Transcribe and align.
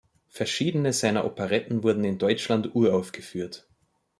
Verschiedene 0.29 0.93
seiner 0.93 1.25
Operetten 1.25 1.83
wurden 1.83 2.03
in 2.05 2.17
Deutschland 2.17 2.73
uraufgeführt. 2.73 3.67